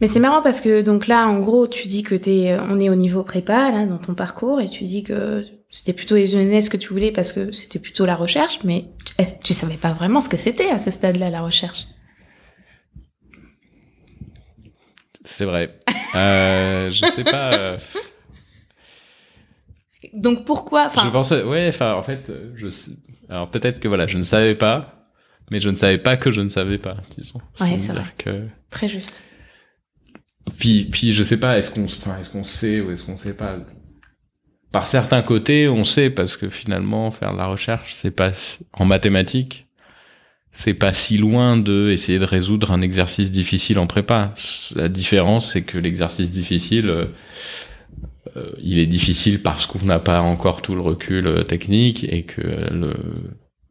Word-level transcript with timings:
Mais 0.00 0.06
c'est 0.06 0.20
marrant 0.20 0.42
parce 0.42 0.60
que 0.60 0.80
donc 0.82 1.06
là, 1.08 1.26
en 1.28 1.40
gros, 1.40 1.66
tu 1.66 1.88
dis 1.88 2.02
que 2.04 2.14
t'es, 2.14 2.56
on 2.68 2.78
est 2.78 2.88
au 2.88 2.94
niveau 2.94 3.22
prépa 3.24 3.70
là 3.72 3.84
dans 3.84 3.98
ton 3.98 4.14
parcours 4.14 4.60
et 4.60 4.68
tu 4.70 4.84
dis 4.84 5.02
que 5.02 5.44
c'était 5.70 5.92
plutôt 5.92 6.14
les 6.14 6.36
ENS 6.36 6.68
que 6.70 6.76
tu 6.76 6.88
voulais 6.90 7.10
parce 7.10 7.32
que 7.32 7.50
c'était 7.52 7.78
plutôt 7.80 8.06
la 8.06 8.14
recherche, 8.14 8.60
mais 8.64 8.84
tu 9.42 9.52
savais 9.54 9.76
pas 9.76 9.92
vraiment 9.92 10.20
ce 10.20 10.28
que 10.28 10.36
c'était 10.36 10.70
à 10.70 10.78
ce 10.78 10.90
stade-là 10.92 11.30
la 11.30 11.40
recherche? 11.42 11.84
C'est 15.24 15.44
vrai. 15.44 15.78
Euh, 16.14 16.90
je 16.90 17.04
sais 17.14 17.24
pas. 17.24 17.52
euh, 17.54 17.78
Donc 20.14 20.44
pourquoi, 20.44 20.88
je 20.88 21.08
pensais, 21.10 21.42
ouais, 21.42 21.66
enfin, 21.68 21.94
en 21.94 22.02
fait, 22.02 22.30
euh, 22.30 22.52
je 22.54 22.68
sais- 22.68 22.92
alors 23.28 23.50
peut-être 23.50 23.80
que 23.80 23.88
voilà, 23.88 24.06
je 24.06 24.16
ne 24.16 24.22
savais 24.22 24.54
pas, 24.54 25.08
mais 25.50 25.58
je 25.60 25.68
ne 25.68 25.76
savais 25.76 25.98
pas 25.98 26.16
que 26.16 26.30
je 26.30 26.40
ne 26.40 26.48
savais 26.48 26.78
pas, 26.78 26.96
disons. 27.16 27.40
Ouais, 27.60 27.78
c'est 27.78 27.92
vrai. 27.92 28.04
que, 28.16 28.46
très 28.70 28.88
juste. 28.88 29.22
Puis, 30.58 30.84
puis 30.84 31.12
je 31.12 31.22
sais 31.22 31.36
pas, 31.36 31.58
est-ce 31.58 31.70
qu'on, 31.70 31.84
enfin, 31.84 32.18
est-ce 32.20 32.30
qu'on 32.30 32.44
sait 32.44 32.80
ou 32.80 32.90
est-ce 32.90 33.04
qu'on 33.04 33.16
sait 33.16 33.34
pas? 33.34 33.56
Par 34.72 34.86
certains 34.86 35.22
côtés, 35.22 35.68
on 35.68 35.84
sait 35.84 36.10
parce 36.10 36.36
que 36.36 36.48
finalement, 36.48 37.10
faire 37.10 37.32
de 37.32 37.38
la 37.38 37.46
recherche, 37.46 37.94
c'est 37.94 38.10
pas 38.10 38.32
en 38.72 38.84
mathématiques, 38.84 39.66
c'est 40.50 40.74
pas 40.74 40.92
si 40.92 41.16
loin 41.16 41.56
de 41.56 41.90
essayer 41.90 42.18
de 42.18 42.24
résoudre 42.24 42.72
un 42.72 42.80
exercice 42.80 43.30
difficile 43.30 43.78
en 43.78 43.86
prépa. 43.86 44.34
La 44.74 44.88
différence, 44.88 45.52
c'est 45.52 45.62
que 45.62 45.78
l'exercice 45.78 46.30
difficile, 46.30 46.88
euh, 46.88 48.50
il 48.60 48.78
est 48.78 48.86
difficile 48.86 49.40
parce 49.42 49.66
qu'on 49.66 49.84
n'a 49.86 50.00
pas 50.00 50.20
encore 50.20 50.60
tout 50.60 50.74
le 50.74 50.80
recul 50.80 51.26
euh, 51.26 51.44
technique 51.44 52.04
et 52.04 52.24
que 52.24 52.42
le 52.42 52.92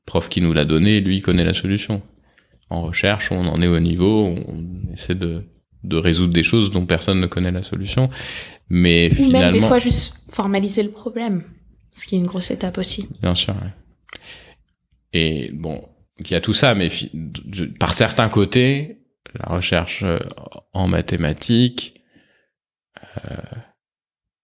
prof 0.06 0.30
qui 0.30 0.42
nous 0.42 0.54
l'a 0.54 0.66
donné, 0.66 1.02
lui, 1.02 1.22
connaît 1.22 1.44
la 1.44 1.54
solution. 1.54 2.02
En 2.70 2.82
recherche, 2.82 3.32
on 3.32 3.46
en 3.46 3.62
est 3.62 3.68
au 3.68 3.80
niveau, 3.80 4.26
on 4.26 4.94
essaie 4.94 5.16
de, 5.16 5.44
de 5.84 5.98
résoudre 5.98 6.34
des 6.34 6.44
choses 6.44 6.72
dont 6.72 6.86
personne 6.86 7.20
ne 7.22 7.28
connaît 7.28 7.52
la 7.52 7.64
solution. 7.64 8.10
Mais 8.70 9.10
Ou 9.12 9.16
finalement, 9.16 9.40
même 9.52 9.54
des 9.54 9.62
fois 9.66 9.80
juste 9.80 10.16
formaliser 10.30 10.84
le 10.84 10.92
problème, 10.92 11.44
ce 11.92 12.06
qui 12.06 12.16
est 12.16 12.20
une 12.20 12.26
grosse 12.26 12.52
étape 12.52 12.78
aussi. 12.78 13.08
Bien 13.22 13.36
sûr. 13.36 13.54
ouais. 13.56 14.20
Et 15.14 15.52
bon, 15.54 15.88
il 16.20 16.30
y 16.30 16.36
a 16.36 16.42
tout 16.42 16.54
ça, 16.54 16.76
mais 16.76 16.90
par 17.80 17.94
certains 17.94 18.30
côtés, 18.30 18.98
la 19.40 19.56
recherche 19.56 20.04
euh, 20.04 20.20
en 20.74 20.88
mathématiques, 20.88 22.02
euh, 23.26 23.36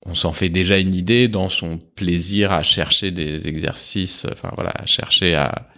on 0.06 0.16
s'en 0.16 0.34
fait 0.34 0.50
déjà 0.50 0.78
une 0.80 0.94
idée 0.96 1.28
dans 1.28 1.50
son 1.50 1.78
plaisir 1.78 2.52
à 2.52 2.64
chercher 2.64 3.12
des 3.12 3.48
exercices, 3.48 4.26
enfin 4.32 4.52
voilà, 4.56 4.72
à 4.72 4.86
chercher 4.86 5.34
à, 5.36 5.70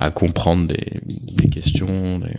à 0.00 0.10
comprendre 0.10 0.66
des, 0.66 1.00
des 1.04 1.48
questions. 1.50 2.18
des- 2.18 2.38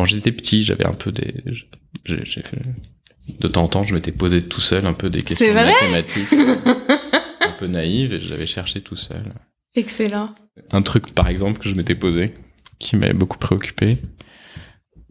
Quand 0.00 0.06
j'étais 0.06 0.32
petit, 0.32 0.64
j'avais 0.64 0.86
un 0.86 0.94
peu 0.94 1.12
des, 1.12 1.34
j'ai 1.44 2.24
j'ai 2.24 2.40
fait 2.40 2.56
de 3.38 3.48
temps 3.48 3.64
en 3.64 3.68
temps, 3.68 3.82
je 3.82 3.92
m'étais 3.92 4.12
posé 4.12 4.42
tout 4.42 4.62
seul 4.62 4.86
un 4.86 4.94
peu 4.94 5.10
des 5.10 5.22
questions 5.22 5.52
mathématiques, 5.52 6.32
un 7.42 7.52
peu 7.58 7.66
naïves, 7.66 8.14
et 8.14 8.18
j'avais 8.18 8.46
cherché 8.46 8.80
tout 8.80 8.96
seul. 8.96 9.22
Excellent. 9.74 10.34
Un 10.70 10.80
truc, 10.80 11.12
par 11.12 11.28
exemple, 11.28 11.60
que 11.60 11.68
je 11.68 11.74
m'étais 11.74 11.94
posé, 11.94 12.32
qui 12.78 12.96
m'avait 12.96 13.12
beaucoup 13.12 13.36
préoccupé. 13.36 13.98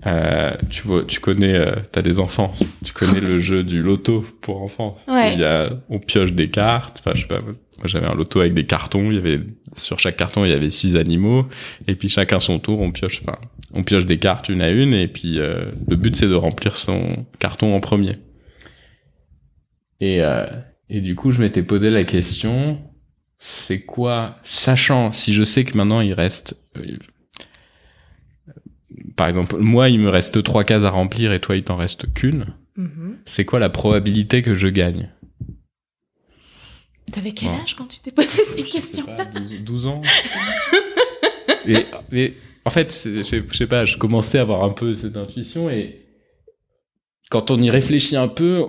Euh, 0.05 0.55
tu 0.69 0.83
vois, 0.87 1.03
tu 1.03 1.19
connais, 1.19 1.53
euh, 1.53 1.75
t'as 1.91 2.01
des 2.01 2.19
enfants, 2.19 2.53
tu 2.85 2.93
connais 2.93 3.19
le 3.19 3.39
jeu 3.39 3.63
du 3.63 3.81
loto 3.81 4.25
pour 4.41 4.61
enfants. 4.61 4.97
Ouais. 5.07 5.33
Il 5.33 5.39
y 5.39 5.43
a, 5.43 5.71
on 5.89 5.99
pioche 5.99 6.33
des 6.33 6.49
cartes. 6.49 6.99
Enfin, 6.99 7.11
je 7.15 7.21
sais 7.21 7.27
pas. 7.27 7.41
Moi, 7.41 7.55
j'avais 7.85 8.07
un 8.07 8.15
loto 8.15 8.39
avec 8.39 8.53
des 8.53 8.65
cartons. 8.65 9.11
Il 9.11 9.15
y 9.15 9.17
avait 9.17 9.41
sur 9.75 9.99
chaque 9.99 10.17
carton, 10.17 10.45
il 10.45 10.51
y 10.51 10.53
avait 10.53 10.69
six 10.69 10.95
animaux, 10.95 11.47
et 11.87 11.95
puis 11.95 12.09
chacun 12.09 12.39
son 12.39 12.59
tour, 12.59 12.79
on 12.81 12.91
pioche. 12.91 13.21
Enfin, 13.23 13.37
on 13.73 13.83
pioche 13.83 14.05
des 14.05 14.19
cartes 14.19 14.49
une 14.49 14.61
à 14.61 14.69
une, 14.69 14.93
et 14.93 15.07
puis 15.07 15.39
euh, 15.39 15.71
le 15.87 15.95
but 15.95 16.15
c'est 16.15 16.27
de 16.27 16.35
remplir 16.35 16.75
son 16.75 17.25
carton 17.39 17.75
en 17.75 17.79
premier. 17.79 18.17
Et 19.99 20.21
euh, 20.21 20.45
et 20.89 21.01
du 21.01 21.15
coup, 21.15 21.31
je 21.31 21.41
m'étais 21.41 21.61
posé 21.61 21.89
la 21.89 22.03
question 22.03 22.81
c'est 23.39 23.79
quoi, 23.79 24.35
sachant 24.43 25.13
si 25.13 25.33
je 25.33 25.43
sais 25.43 25.63
que 25.63 25.77
maintenant 25.77 26.01
il 26.01 26.13
reste, 26.13 26.57
euh, 26.77 26.97
par 29.15 29.27
exemple, 29.27 29.57
moi 29.57 29.89
il 29.89 29.99
me 29.99 30.09
reste 30.09 30.41
trois 30.43 30.63
cases 30.63 30.83
à 30.83 30.89
remplir 30.89 31.31
et 31.33 31.39
toi 31.39 31.55
il 31.55 31.63
t'en 31.63 31.75
reste 31.77 32.13
qu'une, 32.13 32.47
Mhm. 32.77 33.17
c'est 33.25 33.45
quoi 33.45 33.59
la 33.59 33.69
probabilité 33.69 34.41
que 34.41 34.55
je 34.55 34.67
gagne? 34.67 35.09
T'avais 37.11 37.31
quel 37.31 37.49
âge 37.49 37.75
quand 37.75 37.87
tu 37.87 37.99
t'es 37.99 38.11
posé 38.11 38.27
ces 38.43 38.61
Je 38.61 38.63
sais 38.65 38.69
questions 38.69 39.05
pas, 39.05 39.25
12, 39.25 39.55
12 39.63 39.87
ans. 39.87 40.01
et, 41.65 41.85
mais 42.11 42.33
en 42.65 42.69
fait, 42.69 42.89
je 42.91 43.23
sais- 43.23 43.43
je 43.51 43.57
sais 43.57 43.67
pas, 43.67 43.83
je 43.85 43.97
commençais 43.97 44.37
à 44.37 44.41
avoir 44.41 44.63
un 44.63 44.69
peu 44.71 44.93
cette 44.93 45.17
intuition 45.17 45.69
et 45.69 46.05
quand 47.31 47.49
on 47.51 47.59
y 47.61 47.69
réfléchit 47.71 48.15
un 48.15 48.27
peu, 48.27 48.65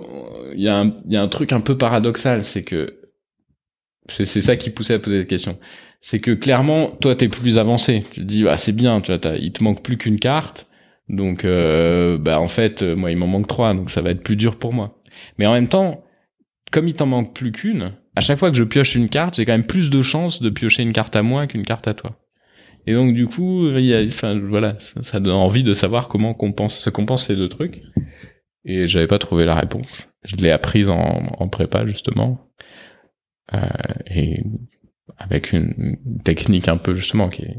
il 0.55 0.61
y, 0.61 0.67
a 0.67 0.79
un- 0.79 0.95
il 1.05 1.13
y 1.13 1.17
a 1.17 1.21
un 1.21 1.27
truc 1.27 1.51
un 1.53 1.61
peu 1.61 1.77
paradoxal, 1.77 2.43
c'est 2.43 2.61
que 2.63 3.00
c'est 4.07 4.25
ça 4.25 4.55
qui 4.55 4.69
poussait 4.69 4.95
à 4.95 4.99
poser 4.99 5.19
cette 5.19 5.29
question. 5.29 5.57
C'est 6.01 6.19
que 6.19 6.31
clairement, 6.31 6.89
toi, 6.99 7.15
t'es 7.15 7.27
plus 7.27 7.57
avancé. 7.57 8.03
Tu 8.11 8.21
te 8.21 8.25
dis, 8.25 8.43
bah, 8.43 8.57
c'est 8.57 8.71
bien, 8.71 9.01
tu 9.01 9.13
vois, 9.13 9.35
il 9.37 9.51
te 9.51 9.63
manque 9.63 9.83
plus 9.83 9.97
qu'une 9.97 10.19
carte. 10.19 10.67
Donc, 11.09 11.45
euh, 11.45 12.17
bah, 12.17 12.39
en 12.39 12.47
fait, 12.47 12.81
euh, 12.81 12.95
moi, 12.95 13.11
il 13.11 13.17
m'en 13.17 13.27
manque 13.27 13.47
trois, 13.47 13.73
donc 13.73 13.91
ça 13.91 14.01
va 14.01 14.11
être 14.11 14.23
plus 14.23 14.35
dur 14.35 14.57
pour 14.57 14.73
moi. 14.73 15.01
Mais 15.37 15.45
en 15.45 15.53
même 15.53 15.67
temps, 15.67 16.03
comme 16.71 16.87
il 16.87 16.93
t'en 16.93 17.05
manque 17.05 17.35
plus 17.35 17.51
qu'une, 17.51 17.91
à 18.15 18.21
chaque 18.21 18.39
fois 18.39 18.49
que 18.49 18.57
je 18.57 18.63
pioche 18.63 18.95
une 18.95 19.09
carte, 19.09 19.35
j'ai 19.35 19.45
quand 19.45 19.51
même 19.51 19.67
plus 19.67 19.89
de 19.89 20.01
chances 20.01 20.41
de 20.41 20.49
piocher 20.49 20.83
une 20.83 20.93
carte 20.93 21.15
à 21.15 21.21
moi 21.21 21.47
qu'une 21.47 21.65
carte 21.65 21.87
à 21.87 21.93
toi. 21.93 22.17
Et 22.87 22.93
donc, 22.93 23.13
du 23.13 23.27
coup, 23.27 23.67
il 23.69 23.85
y 23.85 23.93
a, 23.93 24.01
enfin, 24.01 24.39
voilà, 24.39 24.77
ça, 24.79 25.03
ça 25.03 25.19
donne 25.19 25.35
envie 25.35 25.63
de 25.63 25.73
savoir 25.73 26.07
comment 26.07 26.33
compense, 26.33 26.79
se 26.79 26.89
compense 26.89 27.27
ces 27.27 27.35
deux 27.35 27.49
trucs. 27.49 27.81
Et 28.65 28.87
j'avais 28.87 29.07
pas 29.07 29.19
trouvé 29.19 29.45
la 29.45 29.55
réponse. 29.55 30.07
Je 30.23 30.35
l'ai 30.37 30.51
apprise 30.51 30.89
en, 30.89 30.97
en 31.37 31.47
prépa, 31.49 31.85
justement. 31.85 32.47
Euh, 33.53 33.59
et 34.09 34.43
avec 35.17 35.51
une, 35.53 35.97
technique 36.23 36.67
un 36.67 36.77
peu, 36.77 36.95
justement, 36.95 37.29
qui 37.29 37.43
est, 37.43 37.57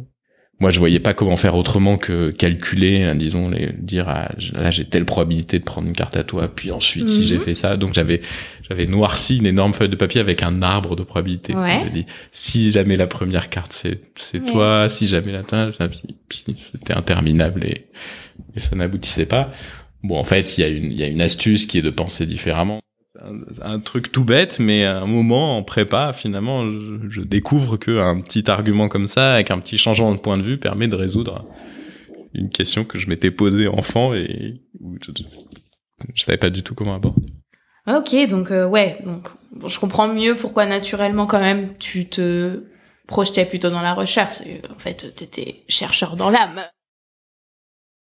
moi, 0.60 0.70
je 0.70 0.78
voyais 0.78 1.00
pas 1.00 1.12
comment 1.12 1.36
faire 1.36 1.56
autrement 1.56 1.96
que 1.98 2.30
calculer, 2.30 3.02
hein, 3.02 3.16
disons, 3.16 3.48
les, 3.50 3.72
dire, 3.72 4.08
ah, 4.08 4.30
là, 4.54 4.70
j'ai 4.70 4.84
telle 4.84 5.04
probabilité 5.04 5.58
de 5.58 5.64
prendre 5.64 5.88
une 5.88 5.94
carte 5.94 6.16
à 6.16 6.22
toi, 6.22 6.48
puis 6.54 6.70
ensuite, 6.70 7.08
si 7.08 7.22
Mhm. 7.22 7.26
j'ai 7.26 7.38
fait 7.38 7.54
ça, 7.54 7.76
donc 7.76 7.94
j'avais, 7.94 8.20
j'avais 8.68 8.86
noirci 8.86 9.38
une 9.38 9.46
énorme 9.46 9.72
feuille 9.72 9.88
de 9.88 9.96
papier 9.96 10.20
avec 10.20 10.42
un 10.42 10.62
arbre 10.62 10.94
de 10.94 11.02
probabilité. 11.02 11.54
Ouais. 11.54 11.90
Dit, 11.92 12.06
si 12.30 12.70
jamais 12.70 12.94
la 12.96 13.08
première 13.08 13.48
carte, 13.48 13.72
c'est, 13.72 14.00
c'est 14.14 14.40
Ouais. 14.40 14.52
toi, 14.52 14.88
si 14.88 15.06
jamais 15.08 15.32
la 15.32 15.42
puis 16.28 16.44
c'était 16.54 16.94
interminable 16.94 17.64
et, 17.66 17.86
et 18.54 18.60
ça 18.60 18.76
n'aboutissait 18.76 19.26
pas. 19.26 19.50
Bon, 20.04 20.16
en 20.16 20.24
fait, 20.24 20.58
il 20.58 20.60
y 20.60 20.64
a 20.64 20.68
une, 20.68 20.84
il 20.92 20.98
y 20.98 21.02
a 21.02 21.06
une 21.08 21.20
astuce 21.20 21.66
qui 21.66 21.78
est 21.78 21.82
de 21.82 21.90
penser 21.90 22.24
différemment. 22.26 22.80
Un, 23.20 23.40
un 23.60 23.78
truc 23.78 24.10
tout 24.10 24.24
bête, 24.24 24.58
mais 24.58 24.84
à 24.84 25.00
un 25.00 25.06
moment 25.06 25.58
en 25.58 25.62
prépa, 25.62 26.12
finalement, 26.12 26.64
je, 26.64 27.10
je 27.10 27.20
découvre 27.20 27.76
que 27.76 27.98
un 27.98 28.20
petit 28.20 28.50
argument 28.50 28.88
comme 28.88 29.06
ça, 29.06 29.34
avec 29.34 29.50
un 29.50 29.58
petit 29.58 29.76
changement 29.76 30.14
de 30.14 30.20
point 30.20 30.38
de 30.38 30.42
vue, 30.42 30.58
permet 30.58 30.88
de 30.88 30.96
résoudre 30.96 31.44
une 32.34 32.50
question 32.50 32.84
que 32.84 32.98
je 32.98 33.08
m'étais 33.08 33.30
posée 33.30 33.68
enfant 33.68 34.14
et 34.14 34.62
je, 35.02 35.12
je 36.14 36.22
savais 36.22 36.38
pas 36.38 36.50
du 36.50 36.62
tout 36.62 36.74
comment 36.74 36.94
aborder. 36.94 37.26
Ok, 37.86 38.14
donc 38.28 38.50
euh, 38.50 38.66
ouais, 38.66 38.98
donc 39.04 39.28
je 39.66 39.78
comprends 39.78 40.08
mieux 40.08 40.36
pourquoi 40.36 40.66
naturellement 40.66 41.26
quand 41.26 41.40
même 41.40 41.76
tu 41.78 42.08
te 42.08 42.62
projetais 43.06 43.44
plutôt 43.44 43.70
dans 43.70 43.82
la 43.82 43.92
recherche. 43.92 44.36
En 44.74 44.78
fait, 44.78 45.14
t'étais 45.14 45.64
chercheur 45.68 46.16
dans 46.16 46.30
l'âme. 46.30 46.60